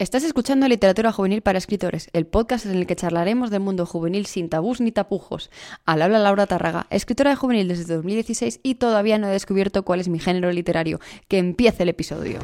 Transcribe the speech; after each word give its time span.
Estás 0.00 0.24
escuchando 0.24 0.66
Literatura 0.66 1.12
Juvenil 1.12 1.42
para 1.42 1.58
Escritores, 1.58 2.08
el 2.14 2.26
podcast 2.26 2.64
en 2.64 2.74
el 2.74 2.86
que 2.86 2.96
charlaremos 2.96 3.50
del 3.50 3.60
mundo 3.60 3.84
juvenil 3.84 4.24
sin 4.24 4.48
tabús 4.48 4.80
ni 4.80 4.92
tapujos. 4.92 5.50
Al 5.84 6.00
habla 6.00 6.18
Laura 6.18 6.46
Tarraga, 6.46 6.86
escritora 6.88 7.28
de 7.28 7.36
juvenil 7.36 7.68
desde 7.68 7.96
2016 7.96 8.60
y 8.62 8.76
todavía 8.76 9.18
no 9.18 9.28
he 9.28 9.32
descubierto 9.32 9.82
cuál 9.82 10.00
es 10.00 10.08
mi 10.08 10.18
género 10.18 10.50
literario. 10.52 11.00
Que 11.28 11.36
empiece 11.36 11.82
el 11.82 11.90
episodio. 11.90 12.38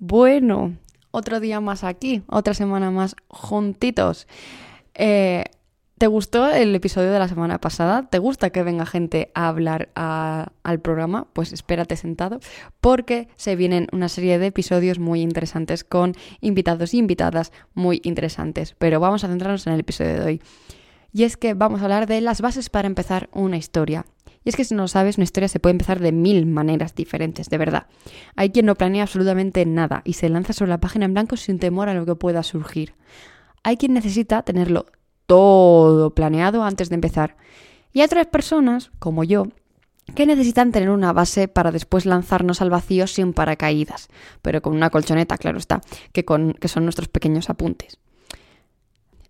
Bueno, 0.00 0.76
otro 1.12 1.40
día 1.40 1.62
más 1.62 1.82
aquí, 1.82 2.24
otra 2.26 2.52
semana 2.52 2.90
más 2.90 3.16
juntitos. 3.28 4.28
Eh, 4.92 5.44
¿Te 6.02 6.08
gustó 6.08 6.50
el 6.50 6.74
episodio 6.74 7.12
de 7.12 7.18
la 7.20 7.28
semana 7.28 7.60
pasada? 7.60 8.08
¿Te 8.10 8.18
gusta 8.18 8.50
que 8.50 8.64
venga 8.64 8.86
gente 8.86 9.30
a 9.36 9.46
hablar 9.46 9.90
al 9.94 10.80
programa? 10.80 11.28
Pues 11.32 11.52
espérate 11.52 11.94
sentado 11.94 12.40
porque 12.80 13.28
se 13.36 13.54
vienen 13.54 13.86
una 13.92 14.08
serie 14.08 14.40
de 14.40 14.48
episodios 14.48 14.98
muy 14.98 15.20
interesantes 15.20 15.84
con 15.84 16.16
invitados 16.40 16.92
y 16.92 16.98
invitadas 16.98 17.52
muy 17.74 18.00
interesantes. 18.02 18.74
Pero 18.80 18.98
vamos 18.98 19.22
a 19.22 19.28
centrarnos 19.28 19.64
en 19.68 19.74
el 19.74 19.78
episodio 19.78 20.14
de 20.14 20.24
hoy. 20.24 20.42
Y 21.12 21.22
es 21.22 21.36
que 21.36 21.54
vamos 21.54 21.80
a 21.80 21.84
hablar 21.84 22.08
de 22.08 22.20
las 22.20 22.40
bases 22.40 22.68
para 22.68 22.88
empezar 22.88 23.28
una 23.32 23.56
historia. 23.56 24.04
Y 24.42 24.48
es 24.48 24.56
que 24.56 24.64
si 24.64 24.74
no 24.74 24.82
lo 24.82 24.88
sabes, 24.88 25.18
una 25.18 25.24
historia 25.24 25.46
se 25.46 25.60
puede 25.60 25.74
empezar 25.74 26.00
de 26.00 26.10
mil 26.10 26.46
maneras 26.46 26.96
diferentes, 26.96 27.48
de 27.48 27.58
verdad. 27.58 27.86
Hay 28.34 28.50
quien 28.50 28.66
no 28.66 28.74
planea 28.74 29.04
absolutamente 29.04 29.64
nada 29.66 30.02
y 30.04 30.14
se 30.14 30.28
lanza 30.28 30.52
sobre 30.52 30.70
la 30.70 30.80
página 30.80 31.04
en 31.04 31.14
blanco 31.14 31.36
sin 31.36 31.60
temor 31.60 31.88
a 31.88 31.94
lo 31.94 32.04
que 32.06 32.16
pueda 32.16 32.42
surgir. 32.42 32.94
Hay 33.62 33.76
quien 33.76 33.94
necesita 33.94 34.42
tenerlo 34.42 34.86
todo 35.32 36.10
planeado 36.10 36.62
antes 36.62 36.90
de 36.90 36.96
empezar. 36.96 37.36
Y 37.94 38.00
hay 38.00 38.04
otras 38.04 38.26
personas, 38.26 38.90
como 38.98 39.24
yo, 39.24 39.46
que 40.14 40.26
necesitan 40.26 40.72
tener 40.72 40.90
una 40.90 41.14
base 41.14 41.48
para 41.48 41.72
después 41.72 42.04
lanzarnos 42.04 42.60
al 42.60 42.68
vacío 42.68 43.06
sin 43.06 43.32
paracaídas, 43.32 44.08
pero 44.42 44.60
con 44.60 44.76
una 44.76 44.90
colchoneta, 44.90 45.38
claro 45.38 45.56
está, 45.56 45.80
que, 46.12 46.26
con, 46.26 46.52
que 46.52 46.68
son 46.68 46.84
nuestros 46.84 47.08
pequeños 47.08 47.48
apuntes. 47.48 47.96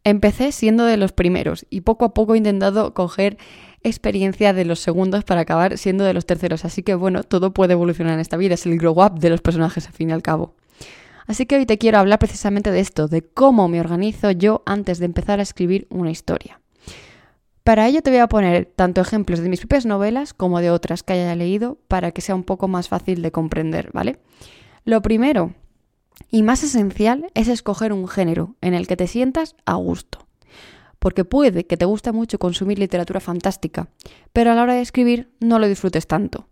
Empecé 0.03 0.51
siendo 0.51 0.87
de 0.87 0.97
los 0.97 1.13
primeros 1.13 1.67
y 1.71 1.83
poco 1.83 2.05
a 2.05 2.15
poco 2.15 2.35
he 2.35 2.39
intentado 2.39 2.95
coger 2.95 3.39
experiencia 3.85 4.53
de 4.53 4.65
los 4.65 4.81
segundos 4.81 5.23
para 5.23 5.43
acabar 5.43 5.79
siendo 5.79 6.03
de 6.03 6.15
los 6.15 6.27
terceros, 6.27 6.65
así 6.65 6.83
que 6.83 6.97
bueno, 6.97 7.23
todo 7.23 7.55
puede 7.55 7.75
evolucionar 7.75 8.15
en 8.15 8.21
esta 8.21 8.37
vida, 8.37 8.55
es 8.55 8.67
el 8.67 8.77
grow 8.77 9.01
up 9.05 9.21
de 9.21 9.31
los 9.31 9.41
personajes 9.41 9.87
al 9.87 9.93
fin 9.93 10.11
y 10.11 10.15
al 10.15 10.23
cabo. 10.23 10.57
Así 11.27 11.47
que 11.47 11.57
hoy 11.57 11.67
te 11.67 11.79
quiero 11.79 11.99
hablar 11.99 12.19
precisamente 12.19 12.71
de 12.71 12.81
esto, 12.81 13.09
de 13.09 13.23
cómo 13.23 13.69
me 13.69 13.81
organizo 13.81 14.31
yo 14.31 14.63
antes 14.67 14.99
de 14.99 15.07
empezar 15.07 15.39
a 15.39 15.43
escribir 15.43 15.87
una 15.91 16.11
historia. 16.11 16.61
Para 17.65 17.87
ello 17.87 18.03
te 18.03 18.11
voy 18.11 18.19
a 18.19 18.29
poner 18.29 18.67
tanto 18.67 19.01
ejemplos 19.01 19.39
de 19.39 19.49
mis 19.49 19.61
propias 19.61 19.87
novelas 19.87 20.35
como 20.35 20.61
de 20.61 20.71
otras 20.71 21.03
que 21.03 21.13
haya 21.13 21.37
leído 21.37 21.79
para 21.87 22.11
que 22.11 22.21
sea 22.21 22.35
un 22.35 22.43
poco 22.43 22.67
más 22.67 22.89
fácil 22.89 23.23
de 23.23 23.31
comprender, 23.31 23.91
¿vale? 23.93 24.19
Lo 24.85 25.01
primero 25.01 25.55
y 26.31 26.43
más 26.43 26.65
esencial 26.65 27.27
es 27.35 27.47
escoger 27.49 27.93
un 27.93 28.09
género 28.09 28.57
en 28.61 28.75
el 28.75 28.89
que 28.89 28.97
te 28.97 29.07
sientas 29.07 29.55
a 29.65 29.75
gusto. 29.75 30.27
Porque 30.99 31.25
puede 31.25 31.67
que 31.67 31.77
te 31.77 31.85
guste 31.85 32.11
mucho 32.13 32.39
consumir 32.39 32.79
literatura 32.79 33.21
fantástica, 33.21 33.89
pero 34.33 34.51
a 34.51 34.55
la 34.55 34.63
hora 34.63 34.75
de 34.75 34.83
escribir 34.83 35.31
no 35.41 35.59
lo 35.59 35.69
disfrutes 35.69 36.07
tanto. 36.07 36.49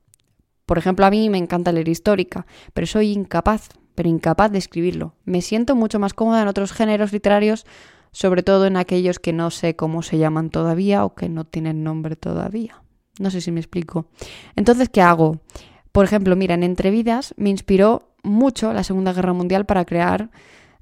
Por 0.66 0.78
ejemplo, 0.78 1.06
a 1.06 1.10
mí 1.10 1.28
me 1.28 1.38
encanta 1.38 1.72
leer 1.72 1.88
histórica, 1.88 2.46
pero 2.72 2.86
soy 2.86 3.12
incapaz 3.12 3.68
pero 3.94 4.08
incapaz 4.08 4.50
de 4.50 4.58
escribirlo. 4.58 5.14
Me 5.24 5.42
siento 5.42 5.77
mucho 5.77 5.98
más 5.98 6.14
cómoda 6.14 6.42
en 6.42 6.48
otros 6.48 6.72
géneros 6.72 7.12
literarios, 7.12 7.66
sobre 8.12 8.42
todo 8.42 8.66
en 8.66 8.77
aquellos 8.77 9.19
que 9.19 9.32
no 9.32 9.50
sé 9.50 9.77
cómo 9.77 10.02
se 10.02 10.19
llaman 10.19 10.50
todavía 10.50 11.05
o 11.05 11.14
que 11.14 11.28
no 11.28 11.44
tienen 11.44 11.84
nombre 11.84 12.16
todavía. 12.16 12.82
No 13.19 13.30
sé 13.30 13.41
si 13.41 13.52
me 13.52 13.60
explico. 13.60 14.06
Entonces, 14.56 14.88
¿qué 14.88 15.02
hago? 15.02 15.41
Por 15.92 16.05
ejemplo, 16.05 16.36
mira, 16.36 16.55
en 16.55 16.62
Entrevidas 16.62 17.34
me 17.36 17.50
inspiró 17.50 18.10
mucho 18.22 18.72
la 18.72 18.84
Segunda 18.84 19.12
Guerra 19.12 19.32
Mundial 19.32 19.66
para 19.66 19.84
crear 19.84 20.30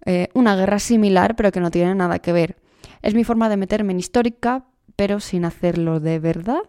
eh, 0.05 0.29
una 0.35 0.57
guerra 0.57 0.79
similar, 0.79 1.37
pero 1.37 1.53
que 1.53 1.61
no 1.61 1.71
tiene 1.71 1.95
nada 1.95 2.19
que 2.19 2.33
ver. 2.33 2.57
Es 3.03 3.15
mi 3.15 3.25
forma 3.25 3.49
de 3.49 3.57
meterme 3.57 3.93
en 3.93 3.99
histórica, 3.99 4.65
pero 4.97 5.21
sin 5.21 5.45
hacerlo 5.45 6.01
de 6.01 6.19
verdad. 6.19 6.63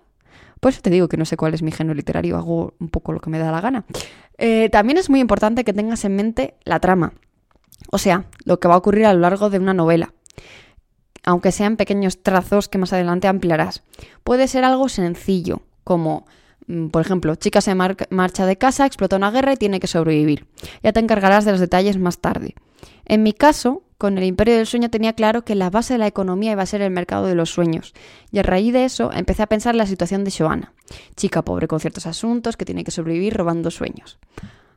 Por 0.60 0.72
eso 0.72 0.82
te 0.82 0.90
digo 0.90 1.08
que 1.08 1.18
no 1.18 1.26
sé 1.26 1.38
cuál 1.38 1.54
es 1.54 1.62
mi 1.62 1.72
género 1.72 1.96
literario, 1.96 2.38
hago 2.38 2.74
un 2.80 2.90
poco 2.90 3.14
lo 3.14 3.20
que 3.20 3.30
me 3.30 3.40
da 3.40 3.52
la 3.52 3.62
gana. 3.62 3.86
Eh, 4.38 4.70
también 4.72 4.98
es 4.98 5.10
muy 5.10 5.20
importante 5.20 5.64
que 5.64 5.74
tengas 5.74 6.04
en 6.06 6.16
mente 6.16 6.56
la 6.64 6.80
trama, 6.80 7.14
o 7.92 7.98
sea, 7.98 8.26
lo 8.46 8.60
que 8.60 8.68
va 8.68 8.76
a 8.76 8.78
ocurrir 8.78 9.06
a 9.06 9.14
lo 9.14 9.20
largo 9.20 9.50
de 9.50 9.60
una 9.60 9.74
novela, 9.74 10.14
aunque 11.24 11.52
sean 11.52 11.78
pequeños 11.78 12.22
trazos 12.22 12.68
que 12.68 12.78
más 12.78 12.94
adelante 12.94 13.28
ampliarás. 13.28 13.84
Puede 14.24 14.48
ser 14.48 14.64
algo 14.64 14.90
sencillo, 14.90 15.62
como 15.84 16.26
mm, 16.68 16.88
por 16.88 17.02
ejemplo, 17.02 17.36
chica 17.36 17.62
se 17.62 17.76
marcha 17.76 18.46
de 18.46 18.58
casa, 18.58 18.86
explota 18.86 19.16
una 19.16 19.32
guerra 19.32 19.54
y 19.54 19.58
tiene 19.58 19.80
que 19.80 19.88
sobrevivir. 19.88 20.46
Ya 20.84 20.94
te 20.94 21.00
encargarás 21.00 21.46
de 21.46 21.52
los 21.52 21.60
detalles 21.60 21.98
más 21.98 22.20
tarde. 22.20 22.56
En 23.06 23.24
mi 23.24 23.34
caso, 23.34 23.84
con 24.00 24.18
el 24.18 24.24
imperio 24.24 24.56
del 24.56 24.66
sueño 24.66 24.90
tenía 24.90 25.12
claro 25.12 25.44
que 25.44 25.56
la 25.56 25.70
base 25.70 25.94
de 25.94 25.98
la 25.98 26.08
economía 26.08 26.54
iba 26.54 26.64
a 26.64 26.66
ser 26.66 26.82
el 26.82 26.90
mercado 26.90 27.26
de 27.26 27.36
los 27.36 27.50
sueños, 27.50 27.94
y 28.32 28.40
a 28.40 28.44
raíz 28.44 28.72
de 28.72 28.86
eso 28.86 29.12
empecé 29.12 29.44
a 29.44 29.48
pensar 29.48 29.76
en 29.76 29.80
la 29.80 29.86
situación 29.86 30.24
de 30.24 30.32
Joana, 30.32 30.72
chica 31.18 31.42
pobre 31.42 31.68
con 31.68 31.82
ciertos 31.82 32.08
asuntos 32.08 32.56
que 32.56 32.64
tiene 32.64 32.86
que 32.86 32.92
sobrevivir 32.92 33.36
robando 33.36 33.70
sueños. 33.70 34.18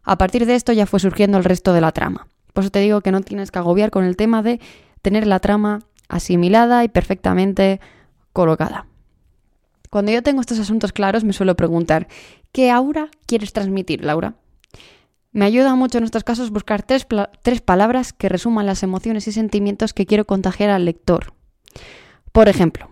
A 0.03 0.19
partir 0.19 0.45
de 0.45 0.57
esto 0.57 0.73
ya 0.73 0.87
fue 0.87 0.99
surgiendo 0.99 1.39
el 1.39 1.45
resto 1.45 1.73
de 1.73 1.81
la 1.81 1.93
trama. 1.93 2.27
Por 2.53 2.65
eso 2.65 2.73
te 2.73 2.81
digo 2.81 3.01
que 3.01 3.13
no 3.13 3.21
tienes 3.21 3.53
que 3.53 3.61
agobiar 3.61 3.93
con 3.93 4.05
el 4.05 4.17
tema 4.17 4.43
de 4.43 4.61
tener 5.03 5.29
la 5.29 5.39
trama 5.39 5.79
asimilada 6.09 6.83
y 6.83 6.89
perfectamente 6.89 7.81
colocada. 8.33 8.87
Cuando 9.89 10.11
yo 10.11 10.25
tengo 10.25 10.41
estos 10.41 10.59
asuntos 10.59 10.93
claros 10.93 11.23
me 11.23 11.33
suelo 11.33 11.55
preguntar, 11.55 12.09
¿qué 12.51 12.73
aura 12.73 13.09
quieres 13.27 13.53
transmitir, 13.53 14.05
Laura? 14.05 14.35
Me 15.33 15.47
ayuda 15.47 15.75
mucho 15.75 15.97
en 15.97 16.05
estos 16.05 16.25
casos 16.25 16.51
buscar 16.51 16.83
tres, 16.83 17.07
palabras 17.65 18.13
que 18.13 18.29
resuman 18.29 18.67
las 18.67 18.83
emociones 18.83 19.27
y 19.29 19.33
sentimientos 19.33 19.95
que 19.95 20.05
quiero 20.05 20.27
contagiar 20.27 20.69
al 20.69 20.85
lector. 20.85 21.33
Por 22.33 22.51
ejemplo, 22.51 22.91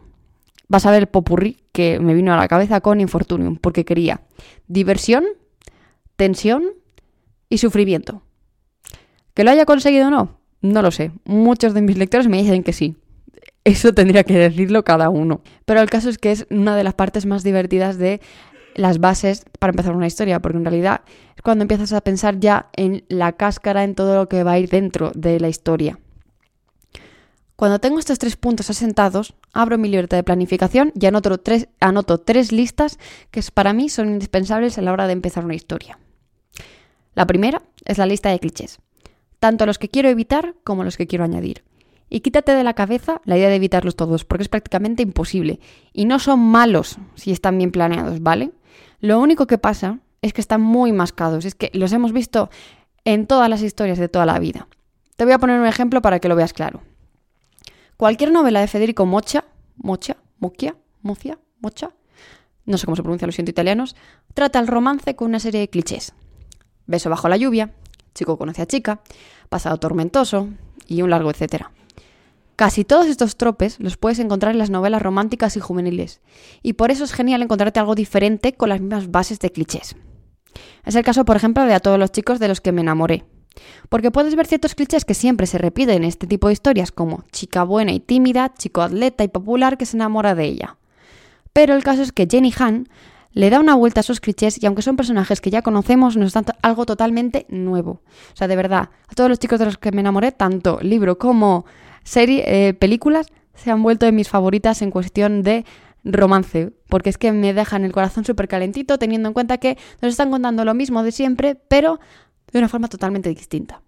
vas 0.66 0.86
a 0.86 0.90
ver 0.90 1.02
el 1.02 1.06
popurrí 1.06 1.58
que 1.72 2.00
me 2.00 2.14
vino 2.14 2.32
a 2.32 2.38
la 2.38 2.48
cabeza 2.48 2.80
con 2.80 3.00
Infortunium, 3.00 3.56
porque 3.56 3.84
quería 3.84 4.22
diversión, 4.68 5.24
tensión 6.16 6.64
y 7.50 7.58
sufrimiento. 7.58 8.22
¿Que 9.34 9.44
lo 9.44 9.50
haya 9.50 9.66
conseguido 9.66 10.08
o 10.08 10.10
no? 10.10 10.40
No 10.62 10.80
lo 10.80 10.90
sé. 10.90 11.12
Muchos 11.24 11.74
de 11.74 11.82
mis 11.82 11.98
lectores 11.98 12.26
me 12.26 12.42
dicen 12.42 12.62
que 12.62 12.72
sí. 12.72 12.96
Eso 13.64 13.92
tendría 13.92 14.24
que 14.24 14.38
decirlo 14.38 14.82
cada 14.82 15.10
uno. 15.10 15.42
Pero 15.66 15.80
el 15.82 15.90
caso 15.90 16.08
es 16.08 16.16
que 16.16 16.32
es 16.32 16.46
una 16.50 16.74
de 16.74 16.84
las 16.84 16.94
partes 16.94 17.26
más 17.26 17.42
divertidas 17.42 17.98
de 17.98 18.20
las 18.74 18.98
bases 18.98 19.44
para 19.58 19.70
empezar 19.70 19.94
una 19.94 20.06
historia, 20.06 20.40
porque 20.40 20.58
en 20.58 20.64
realidad 20.64 21.02
es 21.36 21.42
cuando 21.42 21.62
empiezas 21.62 21.92
a 21.92 22.00
pensar 22.00 22.40
ya 22.40 22.70
en 22.74 23.04
la 23.08 23.32
cáscara, 23.32 23.84
en 23.84 23.94
todo 23.94 24.14
lo 24.14 24.28
que 24.28 24.42
va 24.42 24.52
a 24.52 24.58
ir 24.58 24.68
dentro 24.68 25.12
de 25.14 25.40
la 25.40 25.48
historia. 25.48 25.98
Cuando 27.56 27.78
tengo 27.78 27.98
estos 27.98 28.18
tres 28.18 28.36
puntos 28.36 28.70
asentados, 28.70 29.34
abro 29.52 29.76
mi 29.76 29.90
libreta 29.90 30.16
de 30.16 30.22
planificación 30.22 30.92
y 30.98 31.04
anoto 31.04 31.36
tres, 31.38 31.68
anoto 31.78 32.18
tres 32.18 32.52
listas 32.52 32.98
que 33.30 33.42
para 33.52 33.74
mí 33.74 33.90
son 33.90 34.08
indispensables 34.08 34.78
a 34.78 34.82
la 34.82 34.92
hora 34.92 35.06
de 35.06 35.12
empezar 35.12 35.44
una 35.44 35.54
historia. 35.54 35.98
La 37.14 37.26
primera 37.26 37.60
es 37.84 37.98
la 37.98 38.06
lista 38.06 38.30
de 38.30 38.38
clichés, 38.38 38.78
tanto 39.40 39.66
los 39.66 39.78
que 39.78 39.90
quiero 39.90 40.08
evitar 40.08 40.54
como 40.64 40.84
los 40.84 40.96
que 40.96 41.06
quiero 41.06 41.24
añadir. 41.24 41.62
Y 42.08 42.20
quítate 42.20 42.52
de 42.52 42.64
la 42.64 42.74
cabeza 42.74 43.20
la 43.24 43.36
idea 43.36 43.48
de 43.48 43.56
evitarlos 43.56 43.94
todos, 43.94 44.24
porque 44.24 44.42
es 44.42 44.48
prácticamente 44.48 45.02
imposible. 45.02 45.60
Y 45.92 46.06
no 46.06 46.18
son 46.18 46.40
malos 46.40 46.98
si 47.14 47.30
están 47.30 47.56
bien 47.58 47.70
planeados, 47.70 48.20
¿vale? 48.20 48.52
Lo 49.00 49.18
único 49.20 49.46
que 49.46 49.58
pasa 49.58 49.98
es 50.22 50.32
que 50.32 50.40
están 50.40 50.60
muy 50.60 50.92
mascados, 50.92 51.44
es 51.44 51.54
que 51.54 51.70
los 51.72 51.92
hemos 51.92 52.12
visto 52.12 52.50
en 53.04 53.26
todas 53.26 53.48
las 53.48 53.62
historias 53.62 53.98
de 53.98 54.08
toda 54.08 54.26
la 54.26 54.38
vida. 54.38 54.68
Te 55.16 55.24
voy 55.24 55.32
a 55.32 55.38
poner 55.38 55.58
un 55.60 55.66
ejemplo 55.66 56.02
para 56.02 56.18
que 56.20 56.28
lo 56.28 56.36
veas 56.36 56.52
claro. 56.52 56.82
Cualquier 57.96 58.32
novela 58.32 58.60
de 58.60 58.66
Federico 58.66 59.06
Mocha, 59.06 59.44
Mocha, 59.76 60.16
Mochia, 60.38 60.76
Mocia, 61.02 61.38
Mocha, 61.60 61.90
no 62.64 62.78
sé 62.78 62.86
cómo 62.86 62.96
se 62.96 63.02
pronuncia, 63.02 63.26
lo 63.26 63.32
siento 63.32 63.50
italianos, 63.50 63.96
trata 64.34 64.58
el 64.58 64.66
romance 64.66 65.16
con 65.16 65.28
una 65.28 65.40
serie 65.40 65.60
de 65.60 65.68
clichés. 65.68 66.14
Beso 66.86 67.10
bajo 67.10 67.28
la 67.28 67.36
lluvia, 67.36 67.72
chico 68.14 68.38
conoce 68.38 68.62
a 68.62 68.66
chica, 68.66 69.00
pasado 69.48 69.78
tormentoso 69.78 70.48
y 70.86 71.02
un 71.02 71.10
largo 71.10 71.30
etcétera. 71.30 71.70
Casi 72.60 72.84
todos 72.84 73.06
estos 73.06 73.38
tropes 73.38 73.80
los 73.80 73.96
puedes 73.96 74.18
encontrar 74.18 74.52
en 74.52 74.58
las 74.58 74.68
novelas 74.68 75.00
románticas 75.00 75.56
y 75.56 75.60
juveniles, 75.60 76.20
y 76.62 76.74
por 76.74 76.90
eso 76.90 77.04
es 77.04 77.14
genial 77.14 77.40
encontrarte 77.40 77.80
algo 77.80 77.94
diferente 77.94 78.52
con 78.52 78.68
las 78.68 78.82
mismas 78.82 79.10
bases 79.10 79.38
de 79.38 79.50
clichés. 79.50 79.96
Es 80.84 80.94
el 80.94 81.02
caso, 81.02 81.24
por 81.24 81.36
ejemplo, 81.36 81.64
de 81.64 81.72
A 81.72 81.80
todos 81.80 81.98
los 81.98 82.12
chicos 82.12 82.38
de 82.38 82.48
los 82.48 82.60
que 82.60 82.72
me 82.72 82.82
enamoré. 82.82 83.24
Porque 83.88 84.10
puedes 84.10 84.36
ver 84.36 84.46
ciertos 84.46 84.74
clichés 84.74 85.06
que 85.06 85.14
siempre 85.14 85.46
se 85.46 85.56
repiten 85.56 85.96
en 85.96 86.04
este 86.04 86.26
tipo 86.26 86.48
de 86.48 86.52
historias, 86.52 86.92
como 86.92 87.24
chica 87.32 87.64
buena 87.64 87.92
y 87.92 88.00
tímida, 88.00 88.52
chico 88.52 88.82
atleta 88.82 89.24
y 89.24 89.28
popular 89.28 89.78
que 89.78 89.86
se 89.86 89.96
enamora 89.96 90.34
de 90.34 90.44
ella. 90.44 90.76
Pero 91.54 91.74
el 91.74 91.82
caso 91.82 92.02
es 92.02 92.12
que 92.12 92.28
Jenny 92.30 92.52
Han 92.58 92.90
le 93.32 93.48
da 93.48 93.58
una 93.58 93.74
vuelta 93.74 94.00
a 94.00 94.02
esos 94.02 94.20
clichés 94.20 94.62
y 94.62 94.66
aunque 94.66 94.82
son 94.82 94.96
personajes 94.96 95.40
que 95.40 95.48
ya 95.48 95.62
conocemos, 95.62 96.18
nos 96.18 96.34
dan 96.34 96.44
algo 96.60 96.84
totalmente 96.84 97.46
nuevo. 97.48 98.02
O 98.34 98.36
sea, 98.36 98.48
de 98.48 98.56
verdad, 98.56 98.90
a 99.08 99.14
todos 99.14 99.30
los 99.30 99.38
chicos 99.38 99.58
de 99.58 99.64
los 99.64 99.78
que 99.78 99.92
me 99.92 100.02
enamoré, 100.02 100.30
tanto 100.30 100.78
libro 100.82 101.16
como 101.16 101.64
serie, 102.04 102.44
eh, 102.46 102.74
películas 102.74 103.28
se 103.54 103.70
han 103.70 103.82
vuelto 103.82 104.06
de 104.06 104.12
mis 104.12 104.28
favoritas 104.28 104.82
en 104.82 104.90
cuestión 104.90 105.42
de 105.42 105.64
romance, 106.04 106.72
porque 106.88 107.10
es 107.10 107.18
que 107.18 107.32
me 107.32 107.52
dejan 107.52 107.84
el 107.84 107.92
corazón 107.92 108.24
súper 108.24 108.48
calentito 108.48 108.98
teniendo 108.98 109.28
en 109.28 109.34
cuenta 109.34 109.58
que 109.58 109.76
nos 110.00 110.12
están 110.12 110.30
contando 110.30 110.64
lo 110.64 110.74
mismo 110.74 111.02
de 111.02 111.12
siempre, 111.12 111.54
pero 111.54 112.00
de 112.52 112.58
una 112.58 112.68
forma 112.68 112.88
totalmente 112.88 113.28
distinta. 113.28 113.82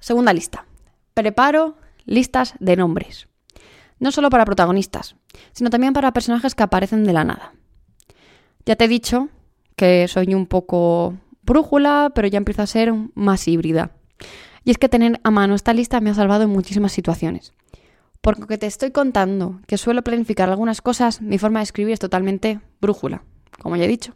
Segunda 0.00 0.32
lista. 0.32 0.66
Preparo 1.14 1.76
listas 2.06 2.54
de 2.60 2.76
nombres. 2.76 3.28
No 3.98 4.12
solo 4.12 4.30
para 4.30 4.44
protagonistas, 4.44 5.16
sino 5.52 5.70
también 5.70 5.92
para 5.92 6.12
personajes 6.12 6.54
que 6.54 6.62
aparecen 6.62 7.04
de 7.04 7.12
la 7.12 7.24
nada. 7.24 7.52
Ya 8.64 8.76
te 8.76 8.84
he 8.84 8.88
dicho 8.88 9.28
que 9.76 10.06
soy 10.08 10.34
un 10.34 10.46
poco 10.46 11.16
brújula, 11.42 12.12
pero 12.14 12.28
ya 12.28 12.38
empiezo 12.38 12.62
a 12.62 12.66
ser 12.66 12.92
más 13.14 13.48
híbrida. 13.48 13.92
Y 14.68 14.70
es 14.70 14.76
que 14.76 14.90
tener 14.90 15.18
a 15.24 15.30
mano 15.30 15.54
esta 15.54 15.72
lista 15.72 15.98
me 16.02 16.10
ha 16.10 16.14
salvado 16.14 16.42
en 16.42 16.50
muchísimas 16.50 16.92
situaciones. 16.92 17.54
Porque 18.20 18.58
te 18.58 18.66
estoy 18.66 18.90
contando 18.90 19.62
que 19.66 19.78
suelo 19.78 20.04
planificar 20.04 20.50
algunas 20.50 20.82
cosas, 20.82 21.22
mi 21.22 21.38
forma 21.38 21.60
de 21.60 21.62
escribir 21.62 21.94
es 21.94 22.00
totalmente 22.00 22.60
brújula, 22.78 23.22
como 23.62 23.76
ya 23.76 23.84
he 23.84 23.88
dicho. 23.88 24.12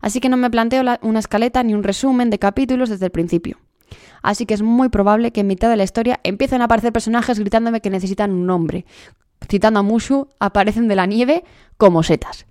Así 0.00 0.18
que 0.18 0.28
no 0.28 0.36
me 0.36 0.50
planteo 0.50 0.82
una 1.02 1.18
escaleta 1.20 1.62
ni 1.62 1.74
un 1.74 1.84
resumen 1.84 2.28
de 2.28 2.40
capítulos 2.40 2.88
desde 2.88 3.06
el 3.06 3.12
principio. 3.12 3.60
Así 4.20 4.46
que 4.46 4.54
es 4.54 4.62
muy 4.62 4.88
probable 4.88 5.30
que 5.30 5.42
en 5.42 5.46
mitad 5.46 5.70
de 5.70 5.76
la 5.76 5.84
historia 5.84 6.18
empiecen 6.24 6.60
a 6.60 6.64
aparecer 6.64 6.92
personajes 6.92 7.38
gritándome 7.38 7.80
que 7.80 7.90
necesitan 7.90 8.32
un 8.32 8.46
nombre. 8.46 8.86
Citando 9.48 9.78
a 9.78 9.84
Mushu, 9.84 10.26
aparecen 10.40 10.88
de 10.88 10.96
la 10.96 11.06
nieve 11.06 11.44
como 11.76 12.02
setas. 12.02 12.46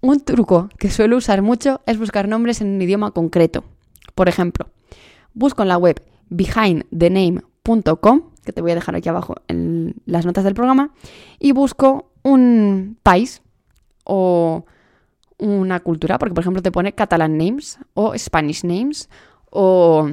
Un 0.00 0.20
truco 0.20 0.68
que 0.78 0.92
suelo 0.92 1.16
usar 1.16 1.42
mucho 1.42 1.80
es 1.86 1.98
buscar 1.98 2.28
nombres 2.28 2.60
en 2.60 2.68
un 2.68 2.82
idioma 2.82 3.10
concreto. 3.10 3.64
Por 4.14 4.28
ejemplo, 4.28 4.68
busco 5.34 5.62
en 5.62 5.68
la 5.68 5.76
web 5.76 6.00
behindthename.com, 6.32 8.22
que 8.44 8.52
te 8.52 8.60
voy 8.60 8.72
a 8.72 8.74
dejar 8.74 8.96
aquí 8.96 9.08
abajo 9.08 9.36
en 9.48 9.94
las 10.06 10.26
notas 10.26 10.44
del 10.44 10.54
programa, 10.54 10.92
y 11.38 11.52
busco 11.52 12.10
un 12.22 12.96
país 13.02 13.42
o 14.04 14.64
una 15.38 15.80
cultura, 15.80 16.18
porque 16.18 16.34
por 16.34 16.42
ejemplo 16.42 16.62
te 16.62 16.72
pone 16.72 16.94
Catalan 16.94 17.36
Names 17.36 17.78
o 17.94 18.16
Spanish 18.16 18.64
Names 18.64 19.08
o 19.50 20.08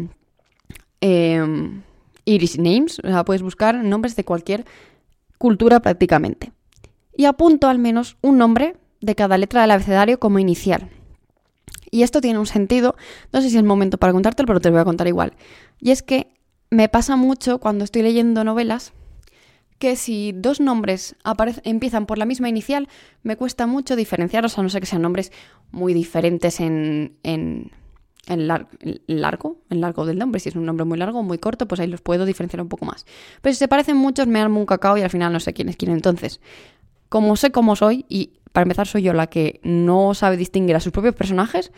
eh, 1.02 1.82
Irish 2.26 2.58
Names, 2.58 3.00
o 3.00 3.08
sea, 3.08 3.24
puedes 3.26 3.42
buscar 3.42 3.84
nombres 3.84 4.16
de 4.16 4.24
cualquier 4.24 4.66
cultura 5.38 5.80
prácticamente. 5.80 6.52
Y 7.16 7.26
apunto 7.26 7.68
al 7.68 7.80
menos 7.80 8.18
un 8.22 8.38
nombre 8.38 8.78
de 9.02 9.16
cada 9.16 9.38
letra 9.38 9.62
del 9.62 9.72
abecedario 9.72 10.20
como 10.20 10.40
inicial. 10.40 10.90
Y 11.92 12.04
esto 12.04 12.22
tiene 12.22 12.40
un 12.40 12.46
sentido, 12.46 12.96
no 13.34 13.42
sé 13.42 13.50
si 13.50 13.56
es 13.56 13.60
el 13.60 13.66
momento 13.66 13.98
para 13.98 14.14
contártelo, 14.14 14.48
pero 14.48 14.60
te 14.60 14.70
lo 14.70 14.74
voy 14.74 14.82
a 14.82 14.86
contar 14.86 15.08
igual. 15.08 15.34
Y 15.80 15.92
es 15.92 16.04
que 16.04 16.28
me 16.70 16.88
pasa 16.90 17.16
mucho 17.16 17.60
cuando 17.60 17.84
estoy 17.84 18.04
leyendo 18.04 18.44
novelas 18.44 18.94
que 19.80 19.96
si 19.96 20.34
dos 20.36 20.60
nombres 20.60 21.16
empiezan 21.64 22.06
por 22.06 22.18
la 22.18 22.26
misma 22.26 22.50
inicial, 22.50 22.90
me 23.24 23.38
cuesta 23.38 23.66
mucho 23.66 23.96
diferenciarlos, 23.96 24.58
a 24.58 24.62
no 24.62 24.70
ser 24.70 24.82
que 24.82 24.88
sean 24.88 25.02
nombres 25.02 25.32
muy 25.72 25.94
diferentes 25.94 26.60
en, 26.60 27.16
en, 27.24 27.72
en 28.28 28.48
largo, 28.48 29.58
en 29.70 29.82
largo 29.82 30.06
del 30.06 30.18
nombre. 30.18 30.42
Si 30.42 30.50
es 30.50 30.56
un 30.56 30.66
nombre 30.66 30.86
muy 30.86 30.98
largo 30.98 31.20
o 31.20 31.24
muy 31.24 31.38
corto, 31.38 31.66
pues 31.66 31.80
ahí 31.80 31.88
los 31.88 32.02
puedo 32.02 32.26
diferenciar 32.26 32.62
un 32.62 32.68
poco 32.68 32.86
más. 32.86 33.06
Pero 33.42 33.54
si 33.54 33.60
se 33.60 33.70
parecen 33.70 33.96
muchos, 33.96 34.28
me 34.28 34.42
armo 34.42 34.60
un 34.60 34.66
cacao 34.66 34.98
y 34.98 35.02
al 35.02 35.10
final 35.10 35.32
no 35.32 35.40
sé 35.40 35.54
quién 35.54 35.70
es 35.70 35.78
quién. 35.78 35.94
Entonces, 35.94 36.42
como 37.08 37.38
sé 37.38 37.52
cómo 37.52 37.78
soy, 37.78 38.06
y 38.10 38.32
para 38.52 38.64
empezar 38.64 38.88
soy 38.88 39.04
yo 39.04 39.14
la 39.14 39.28
que 39.28 39.60
no 39.64 40.14
sabe 40.14 40.38
distinguir 40.38 40.76
a 40.76 40.80
sus 40.80 40.92
propios 40.92 41.16
personajes, 41.16 41.72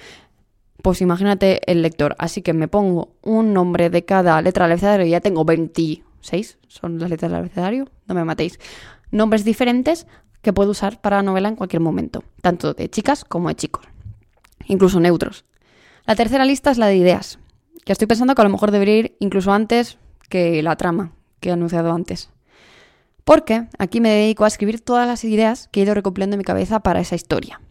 pues 0.82 1.02
imagínate 1.02 1.72
el 1.72 1.82
lector. 1.82 2.16
Así 2.18 2.42
que 2.42 2.54
me 2.54 2.68
pongo 2.68 3.16
un 3.22 3.54
nombre 3.54 3.90
de 3.90 4.06
cada 4.06 4.42
letra 4.42 4.66
del 4.66 4.74
abecedario 4.74 5.06
ya 5.06 5.22
tengo 5.22 5.46
26, 5.46 6.58
son 6.68 7.00
las 7.00 7.10
letras 7.10 7.32
del 7.32 7.40
abecedario, 7.40 7.90
no 8.08 8.16
me 8.16 8.24
matéis. 8.24 8.60
Nombres 9.12 9.44
diferentes 9.44 10.08
que 10.42 10.54
puedo 10.54 10.72
usar 10.72 11.02
para 11.02 11.18
la 11.18 11.24
novela 11.24 11.50
en 11.50 11.56
cualquier 11.56 11.82
momento, 11.82 12.24
tanto 12.42 12.74
de 12.74 12.90
chicas 12.90 13.26
como 13.26 13.50
de 13.50 13.56
chicos, 13.56 13.86
incluso 14.66 15.00
neutros. 15.00 15.46
La 16.06 16.16
tercera 16.16 16.46
lista 16.46 16.72
es 16.72 16.78
la 16.78 16.88
de 16.88 16.96
ideas, 16.96 17.38
que 17.86 17.92
estoy 17.92 18.08
pensando 18.08 18.34
que 18.34 18.42
a 18.42 18.46
lo 18.46 18.50
mejor 18.50 18.72
debería 18.72 18.98
ir 18.98 19.18
incluso 19.20 19.52
antes 19.52 19.98
que 20.30 20.64
la 20.64 20.76
trama 20.76 21.12
que 21.40 21.50
he 21.50 21.52
anunciado 21.52 21.92
antes. 21.92 22.30
Porque 23.24 23.68
aquí 23.78 24.02
me 24.02 24.10
dedico 24.10 24.46
a 24.46 24.48
escribir 24.48 24.82
todas 24.82 25.08
las 25.08 25.24
ideas 25.24 25.70
que 25.72 25.80
he 25.80 25.84
ido 25.84 25.94
recopilando 25.94 26.36
en 26.36 26.40
mi 26.40 26.44
cabeza 26.44 26.80
para 26.80 27.00
esa 27.00 27.16
historia. 27.16 27.62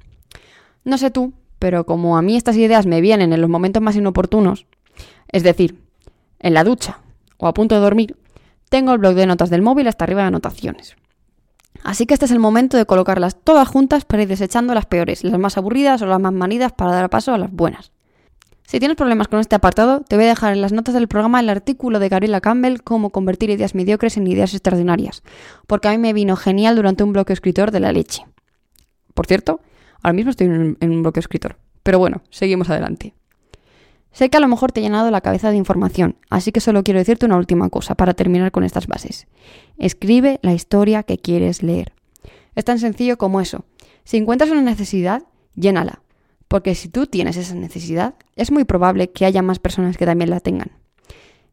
No 0.84 0.96
sé 0.98 1.10
tú, 1.10 1.32
pero 1.58 1.84
como 1.84 2.16
a 2.16 2.22
mí 2.22 2.36
estas 2.36 2.56
ideas 2.56 2.86
me 2.86 3.00
vienen 3.00 3.32
en 3.32 3.40
los 3.40 3.50
momentos 3.50 3.82
más 3.82 3.96
inoportunos, 3.96 4.66
es 5.28 5.42
decir, 5.42 5.78
en 6.38 6.54
la 6.54 6.64
ducha 6.64 7.00
o 7.36 7.46
a 7.46 7.54
punto 7.54 7.74
de 7.74 7.80
dormir, 7.80 8.16
tengo 8.68 8.92
el 8.92 8.98
blog 8.98 9.14
de 9.14 9.26
notas 9.26 9.50
del 9.50 9.62
móvil 9.62 9.88
hasta 9.88 10.04
arriba 10.04 10.22
de 10.22 10.28
anotaciones. 10.28 10.96
Así 11.82 12.06
que 12.06 12.14
este 12.14 12.26
es 12.26 12.30
el 12.30 12.38
momento 12.38 12.76
de 12.76 12.86
colocarlas 12.86 13.36
todas 13.42 13.68
juntas 13.68 14.04
para 14.04 14.22
ir 14.22 14.28
desechando 14.28 14.74
las 14.74 14.86
peores, 14.86 15.24
las 15.24 15.38
más 15.38 15.56
aburridas 15.56 16.02
o 16.02 16.06
las 16.06 16.20
más 16.20 16.32
manidas 16.32 16.72
para 16.72 16.92
dar 16.92 17.10
paso 17.10 17.32
a 17.32 17.38
las 17.38 17.50
buenas. 17.50 17.92
Si 18.70 18.78
tienes 18.78 18.96
problemas 18.96 19.26
con 19.26 19.40
este 19.40 19.56
apartado, 19.56 20.02
te 20.02 20.14
voy 20.14 20.26
a 20.26 20.28
dejar 20.28 20.52
en 20.52 20.60
las 20.60 20.72
notas 20.72 20.94
del 20.94 21.08
programa 21.08 21.40
el 21.40 21.48
artículo 21.48 21.98
de 21.98 22.08
Gabriela 22.08 22.40
Campbell 22.40 22.82
Cómo 22.84 23.10
convertir 23.10 23.50
ideas 23.50 23.74
mediocres 23.74 24.16
en 24.16 24.28
ideas 24.28 24.54
extraordinarias, 24.54 25.24
porque 25.66 25.88
a 25.88 25.90
mí 25.90 25.98
me 25.98 26.12
vino 26.12 26.36
genial 26.36 26.76
durante 26.76 27.02
un 27.02 27.12
bloque 27.12 27.32
escritor 27.32 27.72
de 27.72 27.80
la 27.80 27.90
leche. 27.90 28.24
Por 29.12 29.26
cierto, 29.26 29.60
ahora 30.04 30.12
mismo 30.12 30.30
estoy 30.30 30.46
en 30.46 30.76
un 30.80 31.02
bloque 31.02 31.18
escritor, 31.18 31.56
pero 31.82 31.98
bueno, 31.98 32.22
seguimos 32.30 32.70
adelante. 32.70 33.12
Sé 34.12 34.30
que 34.30 34.36
a 34.36 34.40
lo 34.40 34.46
mejor 34.46 34.70
te 34.70 34.78
he 34.78 34.84
llenado 34.84 35.10
la 35.10 35.20
cabeza 35.20 35.50
de 35.50 35.56
información, 35.56 36.14
así 36.28 36.52
que 36.52 36.60
solo 36.60 36.84
quiero 36.84 37.00
decirte 37.00 37.26
una 37.26 37.38
última 37.38 37.70
cosa 37.70 37.96
para 37.96 38.14
terminar 38.14 38.52
con 38.52 38.62
estas 38.62 38.86
bases. 38.86 39.26
Escribe 39.78 40.38
la 40.42 40.54
historia 40.54 41.02
que 41.02 41.18
quieres 41.18 41.64
leer. 41.64 41.92
Es 42.54 42.66
tan 42.66 42.78
sencillo 42.78 43.18
como 43.18 43.40
eso. 43.40 43.64
Si 44.04 44.16
encuentras 44.16 44.52
una 44.52 44.62
necesidad, 44.62 45.24
llénala 45.56 46.02
porque 46.50 46.74
si 46.74 46.88
tú 46.88 47.06
tienes 47.06 47.36
esa 47.36 47.54
necesidad, 47.54 48.14
es 48.34 48.50
muy 48.50 48.64
probable 48.64 49.12
que 49.12 49.24
haya 49.24 49.40
más 49.40 49.60
personas 49.60 49.96
que 49.96 50.04
también 50.04 50.30
la 50.30 50.40
tengan. 50.40 50.72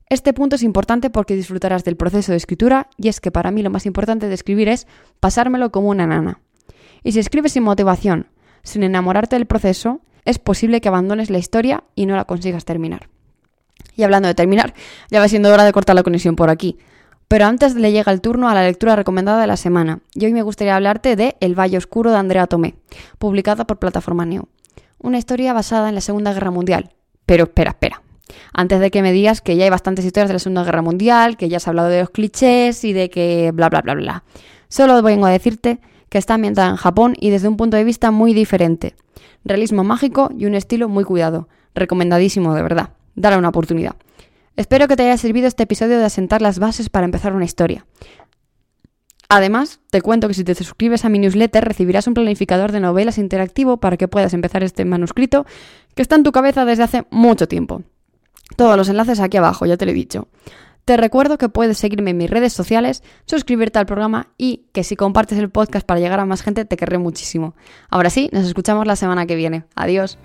Este 0.10 0.34
punto 0.34 0.56
es 0.56 0.64
importante 0.64 1.12
porque 1.12 1.36
disfrutarás 1.36 1.84
del 1.84 1.98
proceso 1.98 2.32
de 2.32 2.38
escritura 2.38 2.90
y 2.98 3.08
es 3.08 3.22
que 3.22 3.30
para 3.30 3.52
mí 3.52 3.62
lo 3.62 3.70
más 3.70 3.86
importante 3.86 4.28
de 4.28 4.34
escribir 4.34 4.70
es 4.70 4.88
pasármelo 5.20 5.72
como 5.72 5.90
una 5.90 6.08
nana. 6.08 6.42
Y 7.04 7.12
si 7.12 7.20
escribes 7.20 7.52
sin 7.52 7.62
motivación, 7.62 8.26
sin 8.64 8.82
enamorarte 8.82 9.36
del 9.36 9.46
proceso, 9.46 10.02
es 10.26 10.40
posible 10.40 10.82
que 10.82 10.88
abandones 10.88 11.30
la 11.30 11.38
historia 11.38 11.84
y 11.94 12.08
no 12.08 12.16
la 12.16 12.26
consigas 12.26 12.66
terminar. 12.66 13.08
Y 13.96 14.02
hablando 14.02 14.28
de 14.28 14.34
terminar, 14.34 14.74
ya 15.12 15.20
va 15.20 15.28
siendo 15.28 15.54
hora 15.54 15.64
de 15.64 15.74
cortar 15.74 15.96
la 15.96 16.02
conexión 16.02 16.36
por 16.36 16.50
aquí. 16.50 16.80
Pero 17.28 17.46
antes 17.46 17.76
le 17.76 17.92
llega 17.92 18.12
el 18.12 18.22
turno 18.22 18.50
a 18.50 18.56
la 18.56 18.64
lectura 18.64 18.96
recomendada 18.96 19.42
de 19.42 19.48
la 19.48 19.58
semana, 19.58 20.00
y 20.16 20.26
hoy 20.26 20.34
me 20.34 20.42
gustaría 20.42 20.76
hablarte 20.76 21.16
de 21.16 21.36
El 21.40 21.60
Valle 21.60 21.78
Oscuro 21.78 22.10
de 22.10 22.18
Andrea 22.18 22.48
Tomé, 22.48 22.76
publicada 23.20 23.68
por 23.68 23.78
Plataforma 23.78 24.26
Neo 24.26 24.48
una 25.00 25.18
historia 25.18 25.54
basada 25.54 25.90
en 25.90 25.96
la 25.96 26.02
Segunda 26.02 26.34
Guerra 26.34 26.52
Mundial. 26.52 26.92
Pero 27.26 27.46
espera, 27.46 27.72
espera. 27.72 28.02
Antes 28.54 28.80
de 28.80 28.92
que 28.92 29.02
me 29.02 29.12
digas 29.12 29.42
que 29.42 29.56
ya 29.56 29.66
hay 29.66 29.70
bastantes 29.70 30.06
historias 30.06 30.30
de 30.30 30.34
la 30.34 30.40
Segunda 30.40 30.64
Guerra 30.64 30.82
Mundial, 30.82 31.38
que 31.38 31.50
ya 31.50 31.58
has 31.58 31.68
hablado 31.68 31.90
de 31.90 32.02
los 32.02 32.10
clichés 32.10 32.84
y 32.84 32.94
de 32.94 33.10
que 33.10 33.52
bla 33.54 33.70
bla 33.70 33.82
bla 33.82 33.94
bla. 33.96 34.24
Solo 34.70 35.02
vengo 35.02 35.26
a 35.26 35.32
decirte 35.32 35.80
que 36.10 36.18
está 36.18 36.36
ambientada 36.36 36.70
en 36.70 36.76
Japón 36.76 37.16
y 37.20 37.30
desde 37.30 37.48
un 37.48 37.58
punto 37.58 37.78
de 37.78 37.84
vista 37.84 38.12
muy 38.12 38.34
diferente. 38.34 38.96
Realismo 39.44 39.84
mágico 39.84 40.30
y 40.38 40.46
un 40.46 40.56
estilo 40.56 40.90
muy 40.90 41.04
cuidado. 41.04 41.48
Recomendadísimo, 41.74 42.54
de 42.54 42.64
verdad. 42.64 42.90
Dale 43.16 43.38
una 43.38 43.50
oportunidad. 43.50 43.96
Espero 44.56 44.88
que 44.88 44.96
te 44.96 45.04
haya 45.04 45.18
servido 45.18 45.48
este 45.48 45.64
episodio 45.64 46.00
de 46.00 46.06
asentar 46.06 46.42
las 46.42 46.60
bases 46.60 46.90
para 46.90 47.06
empezar 47.06 47.34
una 47.34 47.46
historia. 47.46 47.86
Además, 49.30 49.82
te 49.90 50.02
cuento 50.02 50.28
que 50.28 50.34
si 50.34 50.44
te 50.44 50.56
suscribes 50.56 51.04
a 51.04 51.10
mi 51.10 51.20
newsletter 51.20 51.64
recibirás 51.66 52.08
un 52.08 52.14
planificador 52.14 52.72
de 52.72 52.80
novelas 52.80 53.18
interactivo 53.18 53.78
para 53.78 53.98
que 53.98 54.08
puedas 54.08 54.34
empezar 54.34 54.64
este 54.64 54.86
manuscrito 54.86 55.46
que 55.96 56.02
está 56.02 56.16
en 56.16 56.24
tu 56.24 56.32
cabeza 56.32 56.64
desde 56.64 56.84
hace 56.84 57.06
mucho 57.10 57.48
tiempo. 57.48 57.84
Todos 58.56 58.78
los 58.78 58.88
enlaces 58.88 59.20
aquí 59.20 59.36
abajo, 59.36 59.66
ya 59.66 59.76
te 59.76 59.86
lo 59.86 59.92
he 59.92 59.96
dicho. 59.96 60.30
Te 60.86 60.96
recuerdo 60.96 61.38
que 61.38 61.50
puedes 61.50 61.78
seguirme 61.78 62.12
en 62.12 62.18
mis 62.18 62.30
redes 62.30 62.54
sociales, 62.54 63.04
suscribirte 63.26 63.78
al 63.78 63.86
programa 63.86 64.30
y 64.38 64.68
que 64.72 64.86
si 64.86 64.96
compartes 64.96 65.38
el 65.38 65.50
podcast 65.50 65.86
para 65.86 66.00
llegar 66.00 66.22
a 66.22 66.26
más 66.26 66.42
gente 66.42 66.64
te 66.64 66.78
querré 66.78 66.98
muchísimo. 66.98 67.56
Ahora 67.90 68.10
sí, 68.10 68.30
nos 68.32 68.46
escuchamos 68.46 68.88
la 68.88 68.96
semana 68.96 69.26
que 69.26 69.36
viene. 69.36 69.66
Adiós. 69.76 70.18